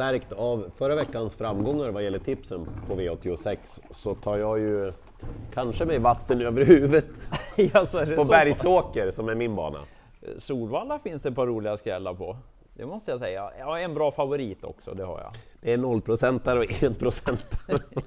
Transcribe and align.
Stärkt 0.00 0.32
av 0.32 0.70
förra 0.76 0.94
veckans 0.94 1.36
framgångar 1.36 1.90
vad 1.90 2.02
gäller 2.02 2.18
tipsen 2.18 2.68
på 2.86 2.94
V86 2.94 3.80
så 3.90 4.14
tar 4.14 4.38
jag 4.38 4.58
ju 4.58 4.92
kanske 5.54 5.84
med 5.84 6.02
vatten 6.02 6.40
över 6.40 6.64
huvudet 6.64 7.04
ja, 7.56 7.80
på 7.80 7.86
så. 7.86 8.24
Bergsåker 8.28 9.10
som 9.10 9.28
är 9.28 9.34
min 9.34 9.56
bana. 9.56 9.78
Solvalla 10.38 10.98
finns 10.98 11.22
det 11.22 11.28
ett 11.28 11.34
par 11.34 11.46
roliga 11.46 11.76
skrällar 11.76 12.14
på. 12.14 12.36
Det 12.74 12.86
måste 12.86 13.10
jag 13.10 13.20
säga. 13.20 13.50
Jag 13.58 13.66
har 13.66 13.78
en 13.78 13.94
bra 13.94 14.10
favorit 14.10 14.64
också, 14.64 14.94
det 14.94 15.04
har 15.04 15.20
jag. 15.20 15.34
Det 15.60 15.72
är 15.72 15.76
nollprocentare 15.76 16.58
och 16.58 16.82
enprocentare. 16.82 17.78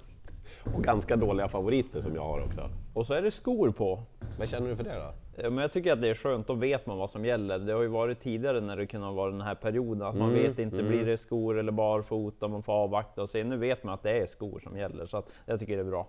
och 0.75 0.83
ganska 0.83 1.15
dåliga 1.15 1.47
favoriter 1.47 2.01
som 2.01 2.15
jag 2.15 2.21
har 2.23 2.41
också. 2.41 2.69
Och 2.93 3.07
så 3.07 3.13
är 3.13 3.21
det 3.21 3.31
skor 3.31 3.71
på. 3.71 4.03
Vad 4.39 4.49
känner 4.49 4.69
du 4.69 4.75
för 4.75 4.83
det 4.83 4.93
då? 4.95 5.13
Ja, 5.43 5.49
Men 5.49 5.57
jag 5.61 5.71
tycker 5.71 5.93
att 5.93 6.01
det 6.01 6.09
är 6.09 6.13
skönt, 6.13 6.47
då 6.47 6.53
vet 6.53 6.85
man 6.85 6.97
vad 6.97 7.09
som 7.09 7.25
gäller. 7.25 7.59
Det 7.59 7.73
har 7.73 7.81
ju 7.81 7.87
varit 7.87 8.19
tidigare 8.19 8.61
när 8.61 8.77
det 8.77 8.85
kunde 8.85 9.11
vara 9.11 9.31
den 9.31 9.41
här 9.41 9.55
perioden, 9.55 10.07
att 10.07 10.15
man 10.15 10.29
Mm, 10.29 10.43
vet 10.43 10.59
inte, 10.59 10.83
blir 10.83 11.05
det 11.05 11.17
skor 11.17 11.59
eller 11.59 11.71
barfota, 11.71 12.47
man 12.47 12.63
får 12.63 12.73
avvakta 12.73 13.21
och 13.21 13.29
se. 13.29 13.43
Nu 13.43 13.57
vet 13.57 13.83
man 13.83 13.93
att 13.93 14.03
det 14.03 14.11
är 14.11 14.25
skor 14.25 14.59
som 14.59 14.77
gäller, 14.77 15.05
så 15.05 15.17
att 15.17 15.29
jag 15.45 15.59
tycker 15.59 15.75
det 15.75 15.81
är 15.81 15.89
bra. 15.89 16.07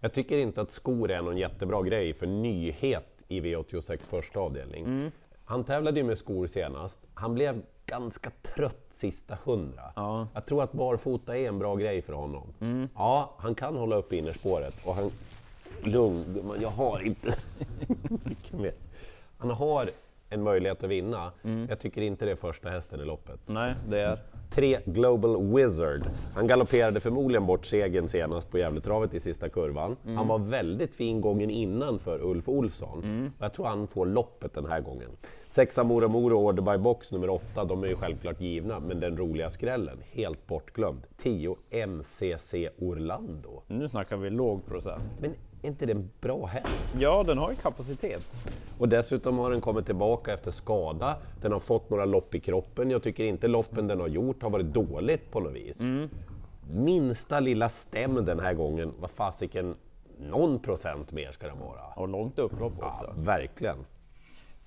Jag 0.00 0.12
tycker 0.12 0.38
inte 0.38 0.60
att 0.60 0.70
skor 0.70 1.10
är 1.10 1.22
någon 1.22 1.36
jättebra 1.36 1.82
grej 1.82 2.14
för 2.14 2.26
nyhet 2.26 3.06
i 3.28 3.40
V86 3.40 3.98
första 4.10 4.40
avdelning. 4.40 4.84
Mm. 4.84 5.10
Han 5.44 5.64
tävlade 5.64 6.00
ju 6.00 6.06
med 6.06 6.18
skor 6.18 6.46
senast. 6.46 7.00
Han 7.14 7.34
blev 7.34 7.62
ganska 7.90 8.30
trött 8.30 8.86
sista 8.90 9.38
hundra. 9.44 9.82
Ja. 9.96 10.28
Jag 10.34 10.46
tror 10.46 10.62
att 10.62 10.72
barfota 10.72 11.36
är 11.36 11.48
en 11.48 11.58
bra 11.58 11.76
grej 11.76 12.02
för 12.02 12.12
honom. 12.12 12.52
Mm. 12.60 12.88
Ja, 12.94 13.34
han 13.38 13.54
kan 13.54 13.76
hålla 13.76 13.96
upp 13.96 14.12
innerspåret 14.12 14.74
och 14.84 14.94
han... 14.94 15.10
Lugn, 15.82 16.24
gumman, 16.34 16.56
jag 16.60 16.68
har 16.68 17.00
inte. 17.00 17.34
Han 19.38 19.50
har 19.50 19.90
en 20.28 20.42
möjlighet 20.42 20.84
att 20.84 20.90
vinna. 20.90 21.32
Mm. 21.44 21.66
Jag 21.68 21.80
tycker 21.80 22.02
inte 22.02 22.24
det 22.24 22.30
är 22.30 22.36
första 22.36 22.68
hästen 22.68 23.00
i 23.00 23.04
loppet. 23.04 23.40
Nej, 23.46 23.74
det 23.88 24.00
är... 24.00 24.18
Tre 24.50 24.78
Global 24.84 25.54
Wizard. 25.54 26.02
Han 26.34 26.46
galopperade 26.46 27.00
förmodligen 27.00 27.46
bort 27.46 27.66
segern 27.66 28.08
senast 28.08 28.50
på 28.50 28.58
Gävletravet 28.58 29.14
i 29.14 29.20
sista 29.20 29.48
kurvan. 29.48 29.96
Han 30.04 30.28
var 30.28 30.38
väldigt 30.38 30.94
fin 30.94 31.20
gången 31.20 31.50
innan 31.50 31.98
för 31.98 32.22
Ulf 32.22 32.48
Olsson. 32.48 33.32
Och 33.38 33.44
Jag 33.44 33.52
tror 33.52 33.66
han 33.66 33.86
får 33.86 34.06
loppet 34.06 34.54
den 34.54 34.66
här 34.66 34.80
gången. 34.80 35.10
Sexa 35.50 35.84
Mora 35.84 36.08
Mora 36.08 36.34
och 36.34 36.44
Order 36.44 36.62
by 36.62 36.78
Box 36.82 37.12
nummer 37.12 37.30
åtta, 37.30 37.64
de 37.64 37.84
är 37.84 37.88
ju 37.88 37.96
självklart 37.96 38.40
givna, 38.40 38.80
men 38.80 39.00
den 39.00 39.16
roliga 39.16 39.50
skrällen, 39.50 39.98
helt 40.12 40.46
bortglömd. 40.46 41.06
10 41.16 41.56
MCC 41.70 42.54
Orlando. 42.78 43.62
Nu 43.66 43.88
snackar 43.88 44.16
vi 44.16 44.30
låg 44.30 44.66
procent. 44.66 45.02
Men 45.20 45.30
är 45.62 45.68
inte 45.68 45.86
det 45.86 45.92
en 45.92 46.10
bra 46.20 46.46
häst? 46.46 46.84
Ja, 46.98 47.22
den 47.26 47.38
har 47.38 47.50
ju 47.50 47.56
kapacitet. 47.56 48.22
Och 48.78 48.88
dessutom 48.88 49.38
har 49.38 49.50
den 49.50 49.60
kommit 49.60 49.86
tillbaka 49.86 50.32
efter 50.32 50.50
skada. 50.50 51.16
Den 51.42 51.52
har 51.52 51.60
fått 51.60 51.90
några 51.90 52.04
lopp 52.04 52.34
i 52.34 52.40
kroppen. 52.40 52.90
Jag 52.90 53.02
tycker 53.02 53.24
inte 53.24 53.48
loppen 53.48 53.86
den 53.86 54.00
har 54.00 54.08
gjort 54.08 54.42
har 54.42 54.50
varit 54.50 54.66
dåligt 54.66 55.30
på 55.30 55.40
något 55.40 55.52
vis. 55.52 55.80
Minsta 56.72 57.40
lilla 57.40 57.68
stäm 57.68 58.24
den 58.24 58.40
här 58.40 58.54
gången, 58.54 58.92
vad 59.00 59.10
fasiken, 59.10 59.74
någon 60.18 60.58
procent 60.58 61.12
mer 61.12 61.32
ska 61.32 61.46
den 61.46 61.58
vara. 61.58 61.84
Och 61.96 62.08
långt 62.08 62.38
upplopp 62.38 62.72
också. 62.72 63.04
Ja, 63.04 63.12
verkligen. 63.16 63.76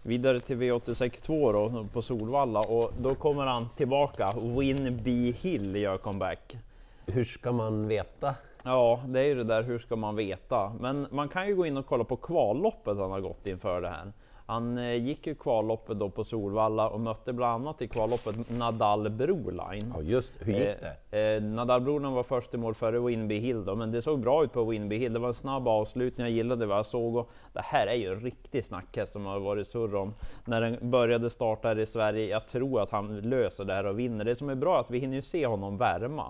Vidare 0.06 0.40
till 0.40 0.58
V86.2 0.58 1.54
då, 1.54 1.86
på 1.94 2.02
Solvalla 2.02 2.60
och 2.60 2.94
då 3.00 3.16
kommer 3.16 3.46
han 3.46 3.70
tillbaka. 3.76 4.34
Winby 4.42 5.32
Hill 5.32 5.76
gör 5.76 5.98
comeback. 5.98 6.58
Hur 7.06 7.24
ska 7.24 7.52
man 7.52 7.88
veta? 7.88 8.36
Ja, 8.64 9.02
det 9.08 9.20
är 9.20 9.24
ju 9.24 9.36
det 9.36 9.44
där, 9.44 9.64
hur 9.64 9.80
ska 9.80 9.96
man 9.96 10.16
veta? 10.16 10.74
Men 10.80 11.08
man 11.12 11.30
kan 11.30 11.48
ju 11.48 11.56
gå 11.56 11.66
in 11.66 11.78
och 11.78 11.86
kolla 11.86 12.04
på 12.04 12.16
kvalloppet 12.16 12.98
han 12.98 13.12
har 13.12 13.20
gått 13.20 13.48
inför 13.48 13.82
det 13.82 13.90
här. 13.90 14.12
Han 14.46 14.78
eh, 14.78 14.94
gick 14.94 15.28
ju 15.28 15.36
kvalloppet 15.36 16.00
då 16.00 16.10
på 16.10 16.24
Solvalla 16.24 16.90
och 16.90 17.00
mötte 17.00 17.34
bland 17.34 17.54
annat 17.54 17.82
i 17.82 17.88
kvalloppet 17.88 18.50
Nadal 18.50 19.10
Broline. 19.10 19.94
Ja, 19.96 20.02
just 20.02 20.32
hur 20.40 20.54
gick 20.54 20.82
det? 20.82 20.96
Eh, 21.12 21.36
eh, 21.36 21.44
Nadal 21.44 21.82
Broline 21.82 22.14
var 22.14 22.24
först 22.24 22.54
i 22.54 22.58
mål 22.58 22.74
före 22.74 23.00
Winby 23.00 23.40
Hill 23.40 23.66
då, 23.66 23.76
men 23.76 23.92
det 23.92 24.02
såg 24.02 24.20
bra 24.20 24.44
ut 24.44 24.54
på 24.54 24.64
Winby 24.64 24.98
Hill. 24.98 25.14
Det 25.14 25.20
var 25.20 25.28
en 25.28 25.34
snabb 25.34 25.68
avslutning, 25.68 26.28
jag 26.28 26.36
gillade 26.36 26.66
vad 26.66 26.78
jag 26.78 26.86
såg 26.86 27.16
och 27.16 27.30
det 27.54 27.62
här 27.64 27.88
är 27.88 27.96
ju 27.96 28.14
en 28.14 28.20
riktig 28.20 28.66
snackhäst 28.66 29.14
som 29.14 29.26
har 29.26 29.40
varit 29.40 29.68
surr 29.68 29.96
om 29.96 30.14
när 30.46 30.62
den 30.62 30.92
började 30.92 31.30
starta 31.30 31.68
här 31.68 31.80
i 31.80 31.86
Sverige. 31.86 32.28
Jag 32.28 32.48
tror 32.48 32.82
att 32.82 32.92
han 32.92 33.20
löser 33.20 33.66
det 33.66 33.74
här 33.74 33.86
och 33.86 34.00
vinner. 34.00 34.26
Det 34.26 34.36
som 34.36 34.50
är 34.50 34.56
bra 34.56 34.76
är 34.76 34.80
att 34.80 34.92
vi 34.92 35.00
hinner 35.00 35.16
ju 35.16 35.22
se 35.22 35.48
honom 35.48 35.78
värma. 35.78 36.28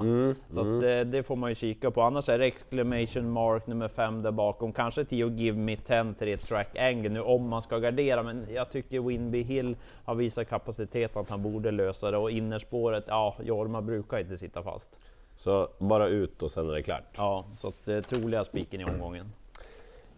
så 0.49 0.59
att, 0.59 0.83
eh, 0.83 0.99
det 0.99 1.23
får 1.27 1.35
man 1.35 1.51
ju 1.51 1.55
kika 1.55 1.91
på. 1.91 2.01
Annars 2.01 2.29
är 2.29 2.39
det 2.39 2.45
exclamation 2.45 3.29
mark 3.31 3.67
nummer 3.67 3.87
fem 3.87 4.21
där 4.21 4.31
bakom. 4.31 4.73
Kanske 4.73 5.05
10 5.05 5.29
give 5.29 5.57
me 5.57 5.75
10 5.77 6.13
till 6.13 6.39
track 6.39 6.77
angle 6.77 7.09
nu 7.09 7.21
om 7.21 7.49
man 7.49 7.61
ska 7.61 7.79
gardera. 7.79 8.02
Men 8.03 8.47
jag 8.53 8.71
tycker 8.71 8.99
Winby 8.99 9.43
Hill 9.43 9.75
har 10.05 10.15
visat 10.15 10.49
kapacitet 10.49 11.15
att 11.15 11.29
han 11.29 11.43
borde 11.43 11.71
lösa 11.71 12.11
det 12.11 12.17
och 12.17 12.31
innerspåret, 12.31 13.03
ja, 13.07 13.35
Jorma 13.43 13.81
brukar 13.81 14.19
inte 14.19 14.37
sitta 14.37 14.63
fast. 14.63 14.99
Så 15.35 15.69
bara 15.79 16.07
ut 16.07 16.43
och 16.43 16.51
sen 16.51 16.69
är 16.69 16.73
det 16.73 16.83
klart. 16.83 17.03
Ja, 17.15 17.45
så 17.57 17.67
att 17.67 17.85
det 17.85 17.93
är 17.93 18.01
troliga 18.01 18.43
spiken 18.43 18.81
i 18.81 18.85
omgången. 18.85 19.31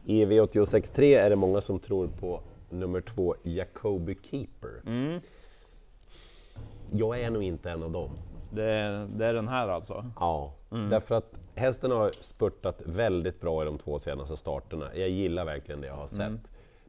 I 0.06 0.26
V86.3 0.26 1.18
är 1.18 1.30
det 1.30 1.36
många 1.36 1.62
som 1.62 1.80
tror 1.80 2.08
på 2.08 2.40
nummer 2.70 3.02
två, 3.02 3.36
Jacoby 3.44 4.18
Keeper. 4.24 4.72
Jag 6.92 7.20
är 7.20 7.30
nog 7.30 7.44
inte 7.44 7.72
en 7.72 7.84
av 7.84 7.92
dem. 7.92 8.10
Det, 8.52 9.08
det 9.16 9.26
är 9.26 9.34
den 9.34 9.48
här 9.48 9.68
alltså. 9.68 10.06
Ja, 10.20 10.54
därför 10.70 11.16
att 11.16 11.40
hästen 11.56 11.92
har 11.92 12.12
spurtat 12.22 12.82
väldigt 12.86 13.42
bra 13.42 13.62
i 13.62 13.66
de 13.66 13.78
två 13.78 14.00
senaste 14.00 14.38
starterna. 14.38 14.96
Jag 14.96 15.10
gillar 15.10 15.46
verkligen 15.46 15.82
det 15.82 15.88
jag 15.88 15.96
har 15.96 16.08
sett. 16.08 16.32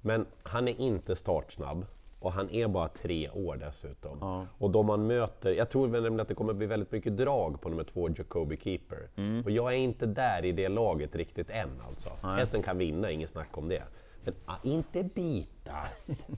Men 0.07 0.27
han 0.43 0.69
är 0.69 0.81
inte 0.81 1.17
startsnabb 1.17 1.87
och 2.21 2.33
han 2.33 2.51
är 2.51 2.69
bara 2.69 2.89
tre 2.89 3.31
år 3.31 3.57
dessutom. 3.57 4.19
Ja. 4.21 4.47
Och 4.59 4.71
då 4.71 4.83
man 4.83 5.07
möter, 5.07 5.53
jag 5.53 5.71
tror 5.71 5.89
nämligen 5.89 6.21
att 6.21 6.29
det 6.29 6.35
kommer 6.35 6.53
bli 6.53 6.67
väldigt 6.67 6.93
mycket 6.93 7.17
drag 7.17 7.61
på 7.61 7.69
nummer 7.69 7.85
två, 7.85 8.09
Jacoby 8.09 8.57
Keeper. 8.57 9.09
Och 9.45 9.51
jag 9.51 9.73
är 9.73 9.77
inte 9.77 10.07
där 10.07 10.45
i 10.45 10.53
det 10.53 10.69
laget 10.69 11.17
riktigt 11.17 11.51
än 11.51 11.69
alltså. 11.89 12.11
Hästen 12.27 12.63
kan 12.63 12.79
vinna, 12.79 13.11
inget 13.11 13.31
snack 13.31 13.59
om 13.59 13.69
det. 13.69 13.83
Men 14.25 14.35
ah, 14.45 14.57
inte 14.63 15.03
bitas! 15.03 16.23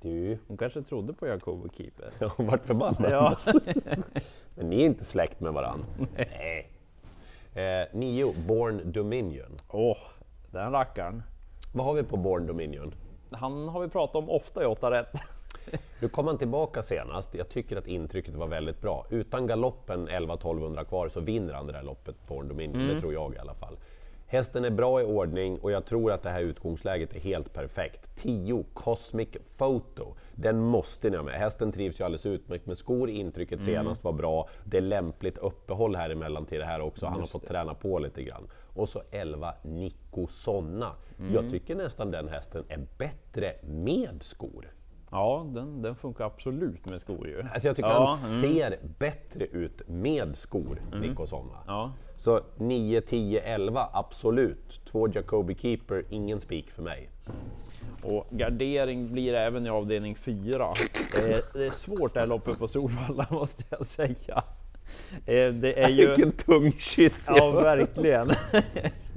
Du, 0.00 0.38
Hon 0.48 0.56
kanske 0.56 0.82
trodde 0.82 1.12
på 1.12 1.26
Jacobo 1.26 1.68
Keeper. 1.76 2.12
jag 2.18 2.28
har 2.28 2.44
varit 2.44 2.64
förbannad. 2.64 3.12
Ja, 3.12 3.36
Men 4.54 4.70
ni 4.70 4.80
är 4.80 4.86
inte 4.86 5.04
släkt 5.04 5.40
med 5.40 5.52
varann. 5.52 5.84
Nej. 6.16 6.70
Eh, 7.54 7.86
nio, 7.92 8.34
Born 8.46 8.92
Dominion. 8.92 9.56
åh, 9.68 9.98
den 10.50 10.72
rackaren. 10.72 11.22
Vad 11.74 11.86
har 11.86 11.94
vi 11.94 12.02
på 12.02 12.16
Born 12.16 12.46
Dominion? 12.46 12.94
Han 13.30 13.68
har 13.68 13.80
vi 13.80 13.88
pratat 13.88 14.16
om 14.16 14.30
ofta 14.30 14.62
i 14.62 14.66
8 14.66 14.90
rätt. 14.90 15.12
Nu 16.00 16.08
kom 16.08 16.26
han 16.26 16.38
tillbaka 16.38 16.82
senast. 16.82 17.34
Jag 17.34 17.48
tycker 17.48 17.76
att 17.76 17.86
intrycket 17.86 18.34
var 18.34 18.46
väldigt 18.46 18.80
bra. 18.80 19.06
Utan 19.10 19.46
galoppen 19.46 20.08
11-1200 20.08 20.84
kvar 20.84 21.08
så 21.08 21.20
vinner 21.20 21.54
han 21.54 21.66
det 21.66 21.72
där 21.72 21.82
loppet 21.82 22.26
på 22.26 22.42
Dominion. 22.42 22.88
Det 22.88 23.00
tror 23.00 23.12
jag 23.12 23.34
i 23.34 23.38
alla 23.38 23.54
fall. 23.54 23.76
Hästen 24.30 24.64
är 24.64 24.70
bra 24.70 25.00
i 25.00 25.04
ordning 25.04 25.58
och 25.58 25.70
jag 25.70 25.84
tror 25.86 26.12
att 26.12 26.22
det 26.22 26.30
här 26.30 26.40
utgångsläget 26.40 27.16
är 27.16 27.20
helt 27.20 27.52
perfekt. 27.52 28.16
10 28.16 28.64
Cosmic 28.74 29.28
Photo. 29.58 30.14
Den 30.34 30.60
måste 30.60 31.10
ni 31.10 31.16
ha 31.16 31.24
med. 31.24 31.34
Hästen 31.34 31.72
trivs 31.72 32.00
ju 32.00 32.04
alldeles 32.04 32.26
utmärkt 32.26 32.66
med 32.66 32.78
skor. 32.78 33.10
Intrycket 33.10 33.64
senast 33.64 34.04
var 34.04 34.12
bra. 34.12 34.48
Det 34.64 34.76
är 34.76 34.80
lämpligt 34.80 35.38
uppehåll 35.38 35.96
här 35.96 36.10
emellan 36.10 36.46
till 36.46 36.58
det 36.58 36.64
här 36.64 36.80
också. 36.80 37.06
Han 37.06 37.20
har 37.20 37.26
fått 37.26 37.46
träna 37.46 37.74
på 37.74 37.98
lite 37.98 38.22
grann. 38.22 38.48
Och 38.74 38.88
så 38.88 39.02
11 39.10 39.54
Nico 39.62 40.26
Sonna. 40.26 40.92
Jag 41.32 41.50
tycker 41.50 41.74
nästan 41.74 42.10
den 42.10 42.28
hästen 42.28 42.64
är 42.68 42.86
bättre 42.98 43.52
med 43.62 44.22
skor. 44.22 44.72
Ja, 45.10 45.46
den, 45.54 45.82
den 45.82 45.96
funkar 45.96 46.24
absolut 46.24 46.86
med 46.86 47.00
skor 47.00 47.28
ju. 47.28 47.42
Alltså 47.42 47.68
jag 47.68 47.76
tycker 47.76 47.88
ja, 47.88 48.06
han 48.08 48.40
ser 48.40 48.78
bättre 48.98 49.44
ut 49.44 49.88
med 49.88 50.36
skor, 50.36 50.82
Nico 51.00 51.26
Sonna. 51.26 51.58
Ja, 51.66 51.92
Så 52.18 52.40
9, 52.56 53.00
10, 53.00 53.40
11, 53.40 53.88
absolut. 53.92 54.80
Två 54.84 55.08
Jacoby 55.08 55.54
Keeper, 55.54 56.04
ingen 56.10 56.40
spik 56.40 56.70
för 56.70 56.82
mig. 56.82 57.10
och 58.02 58.26
gardering 58.30 59.12
blir 59.12 59.32
det 59.32 59.38
även 59.40 59.66
i 59.66 59.68
avdelning 59.68 60.14
4. 60.16 60.72
Det 61.14 61.32
är, 61.34 61.42
det 61.58 61.66
är 61.66 61.70
svårt 61.70 62.14
det 62.14 62.20
här 62.20 62.26
loppet 62.26 62.58
på 62.58 62.68
Solvalla 62.68 63.26
måste 63.30 63.64
jag 63.70 63.86
säga. 63.86 64.42
Eh, 65.26 65.52
Det 65.52 65.78
är 65.82 65.88
ju... 65.88 66.06
Vilken 66.06 66.32
tung 66.32 66.72
kyss! 66.72 67.26
Ja, 67.28 67.50
verkligen. 67.50 68.30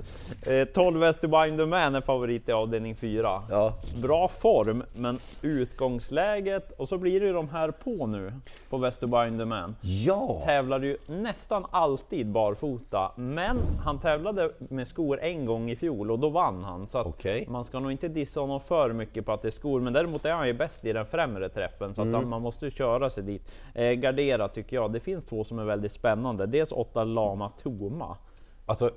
Eh, 0.46 0.66
12 0.66 1.00
Västerbind 1.00 1.58
the 1.60 1.66
Man 1.66 1.96
är 1.96 2.02
favorit 2.02 2.50
i 2.50 2.52
avdelning 2.52 2.96
4. 2.96 3.44
Ja. 3.50 3.74
Bra 4.02 4.28
form, 4.28 4.84
men 4.94 5.20
utgångsläget, 5.42 6.72
och 6.72 6.88
så 6.88 6.98
blir 6.98 7.20
det 7.20 7.26
ju 7.26 7.34
de 7.34 7.50
här 7.50 7.72
på 7.72 8.08
nu 8.08 8.34
på 8.70 8.78
Västerbind 8.78 9.40
the 9.40 9.46
Man. 9.46 9.76
ja. 9.82 10.42
Tävlade 10.46 10.88
ju 10.88 10.98
nästan 11.08 11.66
alltid 11.72 12.28
barfota, 12.28 13.12
men 13.16 13.58
han 13.86 14.00
tävlade 14.00 14.52
med 14.60 14.88
skor 14.88 15.20
en 15.22 15.46
gång 15.46 15.72
i 15.72 15.76
fjol 15.76 16.12
och 16.12 16.20
då 16.20 16.30
vann 16.30 16.64
han. 16.64 16.88
Så 16.88 16.98
att 16.98 17.08
Okej. 17.08 17.46
man 17.50 17.64
ska 17.64 17.80
nog 17.80 17.92
inte 17.92 18.08
dissa 18.08 18.40
honom 18.40 18.62
för 18.62 18.94
mycket 18.94 19.26
på 19.26 19.32
att 19.32 19.42
det 19.42 19.48
är 19.48 19.52
skor, 19.52 19.82
men 19.82 19.94
däremot 19.94 20.26
är 20.26 20.32
han 20.34 20.48
ju 20.48 20.54
bäst 20.54 20.86
i 20.86 20.94
den 20.94 21.06
främre 21.06 21.50
träffen, 21.50 21.94
så 21.96 22.02
att 22.02 22.14
han, 22.14 22.30
man 22.30 22.42
måste 22.42 22.70
köra 22.70 23.10
sig 23.10 23.24
dit. 23.24 23.52
Eh, 23.76 23.92
gardera 23.92 24.48
tycker 24.48 24.76
jag, 24.76 24.92
det 24.92 25.00
finns 25.00 25.26
två 25.26 25.44
som 25.44 25.60
är 25.60 25.64
väldigt 25.66 25.92
spännande. 25.92 26.46
Dels 26.46 26.72
8 26.72 27.04
Lama 27.04 27.52
Toma. 27.64 28.18
Alltså, 28.66 28.92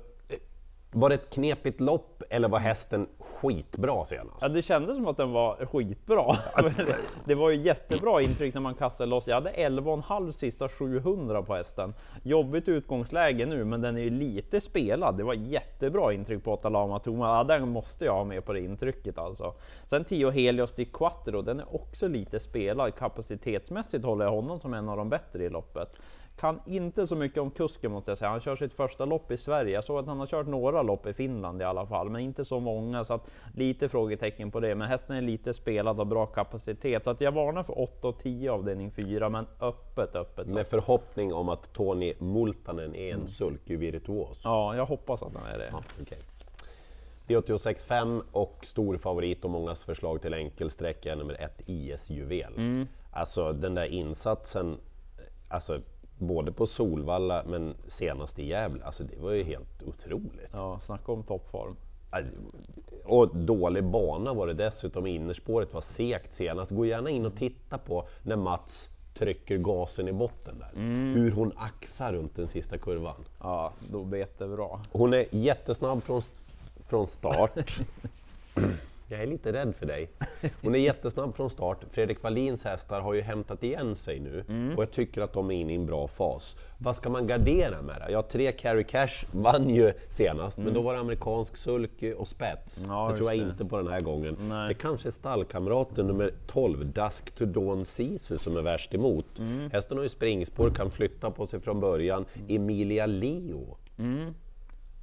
Var 0.97 1.09
det 1.09 1.15
ett 1.15 1.29
knepigt 1.29 1.81
lopp 1.81 2.23
eller 2.29 2.47
var 2.47 2.59
hästen 2.59 3.07
skitbra 3.19 4.05
senast? 4.05 4.37
Ja, 4.41 4.47
det 4.47 4.61
kändes 4.61 4.95
som 4.95 5.07
att 5.07 5.17
den 5.17 5.31
var 5.31 5.65
skitbra. 5.65 6.37
det 7.25 7.35
var 7.35 7.49
ju 7.49 7.61
jättebra 7.61 8.21
intryck 8.21 8.53
när 8.53 8.61
man 8.61 8.75
kastade 8.75 9.09
loss. 9.09 9.27
Jag 9.27 9.35
hade 9.35 9.51
11,5 9.51 10.31
sista 10.31 10.69
700 10.69 11.41
på 11.41 11.55
hästen. 11.55 11.93
Jobbigt 12.23 12.67
utgångsläge 12.67 13.45
nu, 13.45 13.65
men 13.65 13.81
den 13.81 13.97
är 13.97 14.01
ju 14.01 14.09
lite 14.09 14.61
spelad. 14.61 15.17
Det 15.17 15.23
var 15.23 15.33
jättebra 15.33 16.13
intryck 16.13 16.43
på 16.43 16.53
Otalama 16.53 16.99
Toma. 16.99 17.37
Ja, 17.37 17.43
den 17.43 17.69
måste 17.69 18.05
jag 18.05 18.13
ha 18.13 18.23
med 18.23 18.45
på 18.45 18.53
det 18.53 18.59
intrycket 18.59 19.17
alltså. 19.17 19.53
Sen 19.85 20.05
10 20.05 20.29
Helios 20.29 20.71
di 20.71 20.85
Quattro, 20.85 21.41
den 21.41 21.59
är 21.59 21.75
också 21.75 22.07
lite 22.07 22.39
spelad. 22.39 22.95
Kapacitetsmässigt 22.95 24.05
håller 24.05 24.25
jag 24.25 24.31
honom 24.31 24.59
som 24.59 24.73
en 24.73 24.89
av 24.89 24.97
de 24.97 25.09
bättre 25.09 25.43
i 25.43 25.49
loppet. 25.49 25.99
Kan 26.35 26.61
inte 26.65 27.07
så 27.07 27.15
mycket 27.15 27.37
om 27.37 27.51
kusken 27.51 27.91
måste 27.91 28.11
jag 28.11 28.17
säga. 28.17 28.31
Han 28.31 28.39
kör 28.39 28.55
sitt 28.55 28.73
första 28.73 29.05
lopp 29.05 29.31
i 29.31 29.37
Sverige. 29.37 29.73
Jag 29.73 29.83
såg 29.83 29.99
att 29.99 30.07
han 30.07 30.19
har 30.19 30.27
kört 30.27 30.47
några 30.47 30.81
lopp 30.81 31.07
i 31.07 31.13
Finland 31.13 31.61
i 31.61 31.65
alla 31.65 31.85
fall, 31.85 32.09
men 32.09 32.21
inte 32.21 32.45
så 32.45 32.59
många. 32.59 33.03
Så 33.03 33.13
att 33.13 33.27
lite 33.53 33.89
frågetecken 33.89 34.51
på 34.51 34.59
det. 34.59 34.75
Men 34.75 34.87
hästen 34.87 35.15
är 35.15 35.21
lite 35.21 35.53
spelad 35.53 35.99
och 35.99 36.07
bra 36.07 36.25
kapacitet. 36.25 37.03
Så 37.03 37.11
att 37.11 37.21
jag 37.21 37.31
varnar 37.31 37.63
för 37.63 37.79
8 37.79 38.07
och 38.07 38.19
10 38.19 38.51
avdelning 38.51 38.91
4, 38.91 39.29
men 39.29 39.47
öppet, 39.59 40.15
öppet. 40.15 40.47
Med 40.47 40.67
förhoppning 40.67 41.33
om 41.33 41.49
att 41.49 41.73
Tony 41.73 42.13
Multanen 42.19 42.95
är 42.95 43.09
en 43.09 43.15
mm. 43.15 43.27
sulky-virtuos. 43.27 44.41
Ja, 44.43 44.75
jag 44.75 44.85
hoppas 44.85 45.23
att 45.23 45.33
han 45.33 45.45
är 45.45 45.57
det. 45.57 45.69
Ja, 45.71 45.83
okay. 46.01 46.17
V86.5 47.27 48.21
och 48.31 48.59
stor 48.61 48.97
favorit 48.97 49.45
och 49.45 49.51
mångas 49.51 49.83
förslag 49.83 50.21
till 50.21 50.33
enkelsträcka 50.33 51.11
är 51.11 51.15
nummer 51.15 51.41
ett 51.41 51.61
IS 51.65 52.09
Juvel. 52.09 52.53
Mm. 52.57 52.87
Alltså 53.11 53.53
den 53.53 53.75
där 53.75 53.85
insatsen, 53.85 54.77
alltså 55.49 55.81
både 56.17 56.51
på 56.51 56.65
Solvalla 56.65 57.43
men 57.47 57.75
senast 57.87 58.39
i 58.39 58.47
Gävle, 58.47 58.83
alltså 58.83 59.03
det 59.03 59.17
var 59.19 59.31
ju 59.31 59.43
helt 59.43 59.83
otroligt. 59.83 60.49
Ja, 60.51 60.79
snacka 60.79 61.11
om 61.11 61.23
toppform. 61.23 61.75
Och 63.03 63.35
dålig 63.35 63.83
bana 63.83 64.33
var 64.33 64.47
det 64.47 64.53
dessutom, 64.53 65.07
innerspåret 65.07 65.73
var 65.73 65.81
segt 65.81 66.33
senast. 66.33 66.71
Gå 66.71 66.85
gärna 66.85 67.09
in 67.09 67.25
och 67.25 67.35
titta 67.35 67.77
på 67.77 68.07
när 68.23 68.35
Mats 68.35 68.89
trycker 69.13 69.57
gasen 69.57 70.07
i 70.07 70.13
botten 70.13 70.59
där. 70.59 70.71
Mm. 70.75 71.13
Hur 71.13 71.31
hon 71.31 71.51
axar 71.57 72.13
runt 72.13 72.35
den 72.35 72.47
sista 72.47 72.77
kurvan. 72.77 73.25
Ja, 73.39 73.73
då 73.91 74.03
vet 74.03 74.39
det 74.39 74.47
bra. 74.47 74.81
Hon 74.91 75.13
är 75.13 75.25
jättesnabb 75.31 76.03
från, 76.03 76.21
från 76.87 77.07
start. 77.07 77.79
Jag 79.07 79.21
är 79.21 79.27
lite 79.27 79.53
rädd 79.53 79.75
för 79.75 79.85
dig. 79.85 80.09
Hon 80.61 80.75
är 80.75 80.79
jättesnabb 80.79 81.35
från 81.35 81.49
start. 81.49 81.85
Fredrik 81.89 82.23
Wallins 82.23 82.63
hästar 82.63 83.01
har 83.01 83.13
ju 83.13 83.21
hämtat 83.21 83.63
igen 83.63 83.95
sig 83.95 84.19
nu 84.19 84.43
mm. 84.49 84.77
och 84.77 84.83
jag 84.83 84.91
tycker 84.91 85.21
att 85.21 85.33
de 85.33 85.51
är 85.51 85.55
inne 85.55 85.73
i 85.73 85.75
en 85.75 85.85
bra 85.85 86.07
fas. 86.07 86.55
Vad 86.77 86.95
ska 86.95 87.09
man 87.09 87.27
gardera 87.27 87.81
med 87.81 87.95
det? 88.01 88.11
Ja, 88.11 88.21
tre 88.21 88.51
Carry 88.51 88.83
Cash 88.83 89.25
vann 89.31 89.69
ju 89.69 89.93
senast, 90.11 90.57
mm. 90.57 90.65
men 90.65 90.73
då 90.73 90.81
var 90.81 90.93
det 90.93 90.99
amerikansk 90.99 91.57
sulky 91.57 92.13
och 92.13 92.27
spets. 92.27 92.83
Ja, 92.87 93.09
det 93.11 93.17
tror 93.17 93.31
jag 93.31 93.39
det. 93.39 93.51
inte 93.51 93.65
på 93.65 93.77
den 93.77 93.87
här 93.87 94.01
gången. 94.01 94.37
Nej. 94.39 94.67
Det 94.67 94.73
kanske 94.73 95.09
är 95.09 95.11
stallkamraten 95.11 96.07
nummer 96.07 96.33
12, 96.47 96.85
Dusk 96.85 97.31
to 97.35 97.45
Dawn 97.45 97.85
Sisu, 97.85 98.37
som 98.37 98.57
är 98.57 98.61
värst 98.61 98.93
emot. 98.93 99.39
Mm. 99.39 99.71
Hästen 99.71 99.97
har 99.97 100.03
ju 100.03 100.09
springspår, 100.09 100.69
kan 100.69 100.91
flytta 100.91 101.31
på 101.31 101.47
sig 101.47 101.59
från 101.59 101.79
början. 101.79 102.25
Emilia 102.47 103.05
Leo. 103.05 103.77
Mm. 103.97 104.33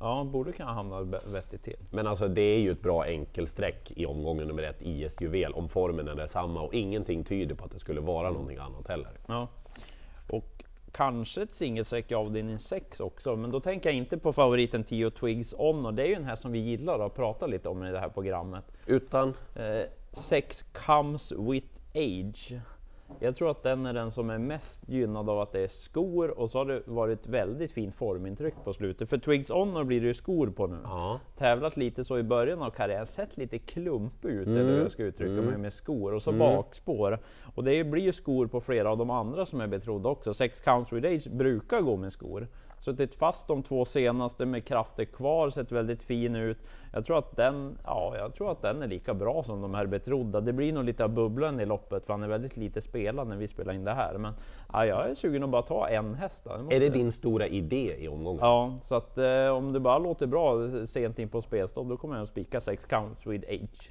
Ja, 0.03 0.25
borde 0.25 0.53
kunna 0.53 0.73
hamna 0.73 1.03
vettigt 1.33 1.63
till. 1.63 1.77
Men 1.91 2.07
alltså 2.07 2.29
det 2.29 2.43
är 2.43 2.59
ju 2.59 2.73
ett 2.73 2.83
bra 2.83 3.05
enkelsträck 3.05 3.93
i 3.97 4.07
omgången 4.07 4.49
nummer 4.49 4.63
ett, 4.63 4.83
IS 4.83 5.21
Juvel, 5.21 5.53
om 5.53 5.69
formen 5.69 6.09
är 6.09 6.15
detsamma 6.15 6.61
och 6.61 6.75
ingenting 6.75 7.25
tyder 7.25 7.55
på 7.55 7.65
att 7.65 7.71
det 7.71 7.79
skulle 7.79 8.01
vara 8.01 8.31
någonting 8.31 8.59
annat 8.59 8.89
heller. 8.89 9.13
Ja. 9.27 9.49
Och 10.31 10.65
kanske 10.93 11.43
ett 11.43 11.55
singelsträck 11.55 12.11
i 12.11 12.15
avdelning 12.15 12.59
6 12.59 13.01
också, 13.01 13.37
men 13.37 13.51
då 13.51 13.61
tänker 13.61 13.89
jag 13.89 13.97
inte 13.97 14.19
på 14.19 14.33
favoriten 14.33 14.85
10 14.85 15.11
Twigs 15.11 15.55
On 15.59 15.87
och 15.87 15.95
det 15.95 16.03
är 16.03 16.07
ju 16.07 16.15
den 16.15 16.25
här 16.25 16.37
som 16.37 16.53
vi 16.53 16.59
gillar 16.59 17.07
att 17.07 17.15
prata 17.15 17.47
lite 17.47 17.69
om 17.69 17.85
i 17.85 17.93
det 17.93 18.01
här 18.01 18.09
programmet. 18.09 18.65
Utan? 18.87 19.35
6 20.13 20.63
eh, 20.63 20.83
Comes 20.87 21.33
With 21.33 21.81
Age. 21.95 22.61
Jag 23.21 23.37
tror 23.37 23.51
att 23.51 23.63
den 23.63 23.87
är 23.87 23.93
den 23.93 24.11
som 24.11 24.31
är 24.31 24.39
mest 24.39 24.89
gynnad 24.89 25.31
av 25.31 25.41
att 25.41 25.53
det 25.53 25.61
är 25.61 25.69
skor 25.69 26.39
och 26.39 26.51
så 26.51 26.59
har 26.59 26.65
det 26.65 26.83
varit 26.87 27.27
väldigt 27.27 27.73
fint 27.73 27.95
formintryck 27.95 28.55
på 28.65 28.73
slutet. 28.73 29.09
För 29.09 29.19
Twigs 29.19 29.51
Honor 29.51 29.85
blir 29.85 30.01
det 30.01 30.07
ju 30.07 30.15
skor 30.15 30.47
på 30.51 30.67
nu. 30.67 30.79
Ja. 30.85 31.21
Tävlat 31.37 31.77
lite 31.77 32.05
så 32.05 32.19
i 32.19 32.23
början 32.23 32.63
av 32.63 32.71
karriären, 32.71 33.07
sett 33.07 33.37
lite 33.37 33.59
klumpig 33.59 34.29
ut 34.29 34.47
mm. 34.47 34.59
eller 34.59 34.73
hur 34.73 34.83
jag 34.83 34.91
ska 34.91 35.03
uttrycka 35.03 35.33
mm. 35.33 35.45
mig 35.45 35.59
med 35.59 35.73
skor 35.73 36.15
och 36.15 36.23
så 36.23 36.31
mm. 36.31 36.39
bakspår. 36.39 37.19
Och 37.55 37.65
det 37.65 37.85
blir 37.85 38.03
ju 38.03 38.13
skor 38.13 38.47
på 38.47 38.61
flera 38.61 38.91
av 38.91 38.99
de 38.99 39.11
andra 39.11 39.47
som 39.47 39.61
är 39.61 39.67
betrodda 39.67 40.09
också. 40.09 40.35
Sex 40.35 40.61
Counts 40.61 40.93
Age 40.93 41.31
brukar 41.31 41.81
gå 41.81 41.97
med 41.97 42.13
skor. 42.13 42.49
Suttit 42.83 43.15
fast 43.15 43.49
de 43.49 43.63
två 43.63 43.85
senaste 43.85 44.47
med 44.47 44.65
krafter 44.65 45.05
kvar, 45.05 45.51
sett 45.51 45.73
väldigt 45.73 46.03
fin 46.03 46.37
ut. 46.37 46.59
Jag 46.93 47.05
tror 47.05 47.19
att 47.19 47.37
den, 47.37 47.79
ja, 47.85 48.15
jag 48.17 48.35
tror 48.35 48.53
att 48.53 48.63
den 48.63 48.83
är 48.83 48.87
lika 48.87 49.15
bra 49.15 49.43
som 49.43 49.61
de 49.61 49.75
här 49.75 49.87
betrodda. 49.87 50.41
Det 50.41 50.53
blir 50.53 50.73
nog 50.73 50.85
lite 50.85 51.05
av 51.05 51.11
bubblan 51.11 51.61
i 51.61 51.67
loppet, 51.67 52.07
för 52.07 52.13
han 52.13 52.23
är 52.23 52.29
väldigt 52.29 52.57
lite 52.57 52.83
spelad 52.83 53.29
när 53.29 53.37
vi 53.37 53.49
spelar 53.49 53.73
in 53.73 53.85
det 53.85 53.95
här. 53.95 54.19
Men 54.19 54.35
ja, 54.73 54.87
jag 54.87 55.11
är 55.11 55.15
sugen 55.15 55.43
att 55.43 55.51
bara 55.51 55.63
ta 55.63 55.89
en 55.89 56.15
häst. 56.15 56.47
Är 56.71 56.81
det 56.81 56.89
din 56.89 57.13
stora 57.13 57.47
idé 57.47 57.97
i 57.99 58.09
omgången? 58.09 58.41
Ja, 58.41 58.79
så 58.83 58.95
att 58.95 59.19
eh, 59.19 59.49
om 59.49 59.73
det 59.73 59.81
bara 59.81 59.99
låter 59.99 60.27
bra 60.27 60.69
sent 60.87 61.19
in 61.19 61.29
på 61.29 61.43
spelstopp, 61.43 61.89
då 61.89 61.97
kommer 61.97 62.15
jag 62.15 62.23
att 62.23 62.29
spika 62.29 62.61
6 62.61 62.85
counts 62.85 63.27
with 63.27 63.49
age. 63.49 63.91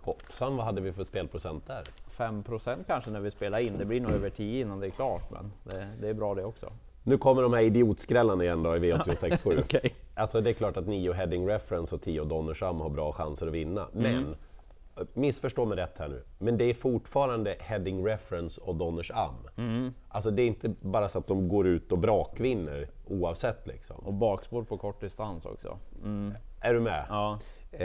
Hoppsan, 0.00 0.56
vad 0.56 0.66
hade 0.66 0.80
vi 0.80 0.92
för 0.92 1.04
spelprocent 1.04 1.66
där? 1.66 1.84
5% 2.16 2.76
kanske 2.86 3.10
när 3.10 3.20
vi 3.20 3.30
spelar 3.30 3.58
in. 3.58 3.78
Det 3.78 3.84
blir 3.84 4.00
nog 4.00 4.10
över 4.10 4.30
10 4.30 4.60
innan 4.60 4.80
det 4.80 4.86
är 4.86 4.90
klart, 4.90 5.30
men 5.30 5.52
det, 5.64 5.88
det 6.00 6.08
är 6.08 6.14
bra 6.14 6.34
det 6.34 6.44
också. 6.44 6.72
Nu 7.08 7.18
kommer 7.18 7.42
de 7.42 7.52
här 7.52 7.60
idiotskrällarna 7.60 8.44
igen 8.44 8.62
då 8.62 8.76
i 8.76 8.78
V867. 8.78 9.58
okay. 9.64 9.90
Alltså 10.14 10.40
det 10.40 10.50
är 10.50 10.54
klart 10.54 10.76
att 10.76 10.86
nio 10.86 11.12
Heading 11.12 11.48
Reference 11.48 11.94
och 11.94 12.02
10 12.02 12.24
Donnersham 12.24 12.80
har 12.80 12.88
bra 12.88 13.12
chanser 13.12 13.46
att 13.46 13.52
vinna, 13.52 13.88
mm. 13.94 14.12
men 14.12 14.36
missförstå 15.14 15.64
mig 15.64 15.78
rätt 15.78 15.98
här 15.98 16.08
nu, 16.08 16.22
men 16.38 16.56
det 16.56 16.64
är 16.64 16.74
fortfarande 16.74 17.56
Heading 17.60 18.06
Reference 18.06 18.60
och 18.60 18.74
Donnersham. 18.74 19.34
Mm. 19.56 19.94
Alltså 20.08 20.30
det 20.30 20.42
är 20.42 20.46
inte 20.46 20.68
bara 20.68 21.08
så 21.08 21.18
att 21.18 21.26
de 21.26 21.48
går 21.48 21.66
ut 21.66 21.92
och 21.92 21.98
brakvinner 21.98 22.88
oavsett 23.06 23.66
liksom. 23.66 23.96
Och 23.96 24.14
bakspår 24.14 24.62
på 24.62 24.78
kort 24.78 25.00
distans 25.00 25.44
också. 25.44 25.78
Mm. 26.04 26.34
Är 26.60 26.74
du 26.74 26.80
med? 26.80 27.06
Ja. 27.08 27.38
Eh, 27.72 27.78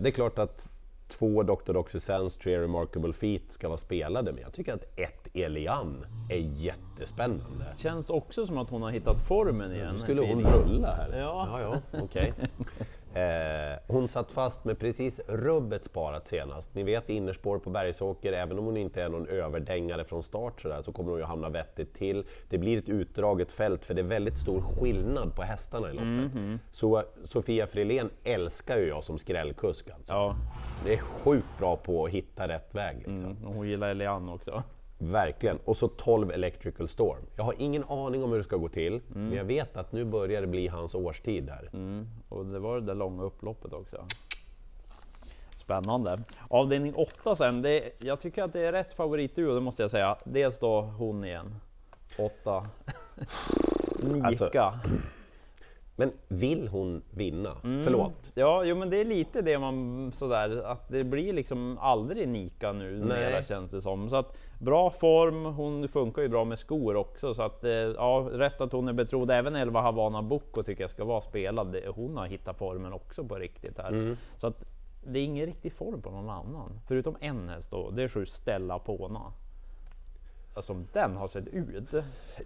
det 0.00 0.08
är 0.08 0.10
klart 0.10 0.38
att 0.38 0.68
två 1.08 1.42
Dr. 1.42 1.72
Doxysens, 1.72 2.36
tre 2.36 2.60
Remarkable 2.60 3.12
Feet 3.12 3.50
ska 3.50 3.68
vara 3.68 3.78
spelade, 3.78 4.32
men 4.32 4.42
jag 4.42 4.52
tycker 4.52 4.74
att 4.74 4.84
ett 4.96 5.28
Elian 5.34 6.06
är 6.30 6.36
jättespännande. 6.36 7.64
Känns 7.76 8.10
också 8.10 8.46
som 8.46 8.58
att 8.58 8.70
hon 8.70 8.82
har 8.82 8.90
hittat 8.90 9.20
formen 9.28 9.72
igen. 9.72 9.94
Nu 9.94 9.98
skulle 9.98 10.20
hon 10.20 10.44
rulla 10.44 10.94
här. 10.94 11.18
Ja, 11.18 11.60
ja, 11.60 11.80
ja 11.92 12.02
okay. 12.02 12.32
Eh, 13.16 13.78
hon 13.86 14.08
satt 14.08 14.32
fast 14.32 14.64
med 14.64 14.78
precis 14.78 15.20
rubbet 15.28 15.84
sparat 15.84 16.26
senast. 16.26 16.74
Ni 16.74 16.82
vet 16.82 17.10
innerspår 17.10 17.58
på 17.58 17.70
Bergsåker, 17.70 18.32
även 18.32 18.58
om 18.58 18.64
hon 18.64 18.76
inte 18.76 19.02
är 19.02 19.08
någon 19.08 19.28
överdängare 19.28 20.04
från 20.04 20.22
start 20.22 20.60
så, 20.60 20.68
där, 20.68 20.82
så 20.82 20.92
kommer 20.92 21.10
hon 21.10 21.18
ju 21.18 21.24
hamna 21.24 21.48
vettigt 21.48 21.94
till. 21.94 22.24
Det 22.48 22.58
blir 22.58 22.78
ett 22.78 22.88
utdraget 22.88 23.52
fält 23.52 23.84
för 23.84 23.94
det 23.94 24.00
är 24.00 24.06
väldigt 24.06 24.38
stor 24.38 24.60
skillnad 24.60 25.34
på 25.34 25.42
hästarna 25.42 25.90
i 25.90 25.92
loppet. 25.92 26.06
Mm 26.06 26.28
-hmm. 26.28 26.58
Så 26.70 27.02
Sofia 27.24 27.66
Frilén 27.66 28.10
älskar 28.24 28.78
ju 28.78 28.88
jag 28.88 29.04
som 29.04 29.18
skrällkusk 29.18 29.90
alltså. 29.90 30.12
Ja. 30.12 30.36
Det 30.84 30.92
är 30.92 30.98
sjukt 30.98 31.58
bra 31.58 31.76
på 31.76 32.04
att 32.04 32.10
hitta 32.10 32.48
rätt 32.48 32.74
väg. 32.74 32.96
Liksom. 32.96 33.30
Mm, 33.30 33.46
och 33.46 33.54
hon 33.54 33.68
gillar 33.68 33.88
Elian 33.88 34.28
också. 34.28 34.62
Verkligen. 34.98 35.58
Och 35.64 35.76
så 35.76 35.88
12 35.88 36.30
Electrical 36.30 36.88
Storm. 36.88 37.26
Jag 37.36 37.44
har 37.44 37.54
ingen 37.58 37.84
aning 37.84 38.24
om 38.24 38.30
hur 38.30 38.38
det 38.38 38.44
ska 38.44 38.56
gå 38.56 38.68
till, 38.68 38.92
mm. 38.92 39.28
men 39.28 39.32
jag 39.32 39.44
vet 39.44 39.76
att 39.76 39.92
nu 39.92 40.04
börjar 40.04 40.40
det 40.40 40.46
bli 40.46 40.68
hans 40.68 40.94
årstid 40.94 41.44
där. 41.44 41.70
Mm. 41.72 42.04
Och 42.28 42.46
det 42.46 42.58
var 42.58 42.80
det 42.80 42.86
där 42.86 42.94
långa 42.94 43.22
upploppet 43.22 43.72
också. 43.72 44.06
Spännande. 45.56 46.20
Avdelning 46.48 46.94
8 46.94 47.36
sen, 47.36 47.62
det, 47.62 47.92
jag 47.98 48.20
tycker 48.20 48.42
att 48.42 48.52
det 48.52 48.60
är 48.60 48.72
rätt 48.72 48.92
favoritduo, 48.92 49.54
det 49.54 49.60
måste 49.60 49.82
jag 49.82 49.90
säga. 49.90 50.16
Dels 50.24 50.58
då 50.58 50.80
hon 50.80 51.24
igen, 51.24 51.54
8. 52.18 52.66
Nika. 54.02 54.26
Alltså, 54.26 54.50
men 55.96 56.12
vill 56.28 56.68
hon 56.68 57.02
vinna? 57.10 57.56
Mm. 57.64 57.84
Förlåt? 57.84 58.32
Ja, 58.34 58.64
jo, 58.64 58.76
men 58.76 58.90
det 58.90 59.00
är 59.00 59.04
lite 59.04 59.42
det 59.42 59.58
man 59.58 60.12
sådär, 60.14 60.62
att 60.64 60.88
det 60.88 61.04
blir 61.04 61.32
liksom 61.32 61.78
aldrig 61.78 62.28
Nika 62.28 62.72
nu 62.72 63.04
mera 63.04 63.42
känns 63.42 63.70
det 63.70 63.82
som. 63.82 64.10
Så 64.10 64.16
att 64.16 64.36
bra 64.58 64.90
form, 64.90 65.44
hon 65.44 65.88
funkar 65.88 66.22
ju 66.22 66.28
bra 66.28 66.44
med 66.44 66.58
skor 66.58 66.96
också. 66.96 67.34
Så 67.34 67.42
att 67.42 67.64
eh, 67.64 67.70
ja, 67.72 68.28
rätt 68.32 68.60
att 68.60 68.72
hon 68.72 68.88
är 68.88 68.92
betrodd. 68.92 69.30
Även 69.30 69.56
Elva 69.56 69.80
Havana 69.80 70.22
Boko 70.22 70.62
tycker 70.62 70.82
jag 70.82 70.90
ska 70.90 71.04
vara 71.04 71.20
spelad. 71.20 71.76
Hon 71.94 72.16
har 72.16 72.26
hittat 72.26 72.58
formen 72.58 72.92
också 72.92 73.24
på 73.24 73.34
riktigt 73.34 73.78
här. 73.78 73.88
Mm. 73.88 74.16
Så 74.36 74.46
att 74.46 74.64
det 75.06 75.18
är 75.18 75.24
ingen 75.24 75.46
riktig 75.46 75.72
form 75.72 76.02
på 76.02 76.10
någon 76.10 76.30
annan. 76.30 76.80
Förutom 76.88 77.16
en 77.20 77.48
häst 77.48 77.70
då, 77.70 77.90
det 77.90 78.02
är 78.02 78.08
sju 78.08 78.26
Stella 78.26 78.78
Pona. 78.78 79.32
Alltså 80.54 80.84
den 80.92 81.16
har 81.16 81.28
sett 81.28 81.46
ut. 81.46 81.90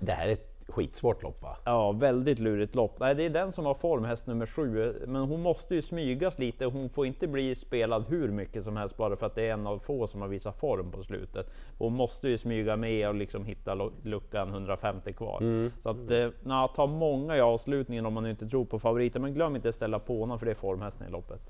Det 0.01 0.13
här 0.13 0.29
är 0.29 0.33
ett 0.33 0.60
skitsvårt 0.71 1.23
lopp 1.23 1.43
va? 1.43 1.57
Ja, 1.65 1.93
väldigt 1.93 2.39
lurigt 2.39 2.75
lopp. 2.75 2.97
Nej, 3.01 3.15
det 3.15 3.25
är 3.25 3.31
den 3.31 3.53
som 3.53 3.67
har 3.67 3.75
form, 3.75 4.05
häst 4.05 4.27
nummer 4.27 4.47
sju. 4.47 4.95
Men 5.07 5.23
hon 5.23 5.43
måste 5.43 5.75
ju 5.75 5.83
smygas 5.83 6.39
lite. 6.39 6.65
Hon 6.65 6.91
får 6.91 7.07
inte 7.07 7.27
bli 7.27 7.55
spelad 7.55 8.05
hur 8.09 8.29
mycket 8.29 8.65
som 8.65 8.77
helst 8.77 8.97
bara 8.97 9.17
för 9.17 9.27
att 9.27 9.35
det 9.35 9.43
är 9.43 9.53
en 9.53 9.67
av 9.67 9.79
få 9.79 10.07
som 10.07 10.21
har 10.21 10.29
visat 10.29 10.61
form 10.61 10.91
på 10.91 11.03
slutet. 11.03 11.51
Hon 11.79 11.95
måste 11.95 12.29
ju 12.29 12.39
smyga 12.39 12.77
med 12.77 13.09
och 13.09 13.15
liksom 13.15 13.45
hitta 13.45 13.91
luckan 14.03 14.49
150 14.49 15.13
kvar. 15.13 15.41
Mm. 15.41 15.73
Så 15.79 15.91
att 15.91 16.11
eh, 16.11 16.29
na, 16.43 16.69
ta 16.69 16.87
många 16.87 17.37
i 17.37 17.41
avslutningen 17.41 18.07
om 18.07 18.13
man 18.13 18.27
inte 18.27 18.49
tror 18.49 18.65
på 18.65 18.79
favoriten. 18.79 19.23
Men 19.23 19.35
glöm 19.35 19.57
inte 19.57 19.69
att 19.69 19.75
ställa 19.75 19.99
på 19.99 20.21
honom 20.21 20.39
för 20.39 20.47
det 20.47 20.53
är 20.53 20.57
formhästen 20.57 21.09
i 21.09 21.11
loppet. 21.11 21.41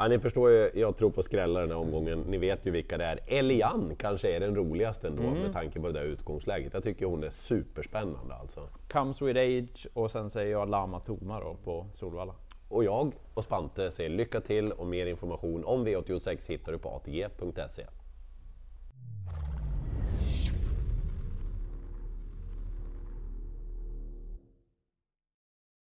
Ja, 0.00 0.08
ni 0.08 0.18
förstår 0.18 0.50
ju, 0.50 0.70
jag 0.74 0.96
tror 0.96 1.10
på 1.10 1.22
skrällar 1.22 1.60
den 1.60 1.70
här 1.70 1.78
omgången. 1.78 2.20
Ni 2.20 2.38
vet 2.38 2.66
ju 2.66 2.70
vilka 2.70 2.98
det 2.98 3.04
är. 3.04 3.20
Elian 3.26 3.92
kanske 3.98 4.36
är 4.36 4.40
den 4.40 4.56
roligaste 4.56 5.08
ändå 5.08 5.22
mm. 5.22 5.34
med 5.34 5.52
tanke 5.52 5.80
på 5.80 5.86
det 5.86 5.92
där 5.92 6.04
utgångsläget. 6.04 6.74
Jag 6.74 6.82
tycker 6.82 7.06
hon 7.06 7.24
är 7.24 7.30
superspännande 7.30 8.34
alltså. 8.34 8.68
Comes 8.92 9.22
with 9.22 9.40
age 9.40 9.86
och 9.94 10.10
sen 10.10 10.30
säger 10.30 10.52
jag 10.52 10.68
Lama 10.68 11.00
Toma 11.00 11.40
då 11.40 11.56
på 11.64 11.86
Solvalla. 11.92 12.34
Och 12.68 12.84
jag 12.84 13.12
och 13.34 13.44
Spante 13.44 13.90
säger 13.90 14.10
lycka 14.10 14.40
till 14.40 14.72
och 14.72 14.86
mer 14.86 15.06
information 15.06 15.64
om 15.64 15.86
V86 15.86 16.50
hittar 16.50 16.72
du 16.72 16.78
på 16.78 16.88
atg.se. 16.88 17.82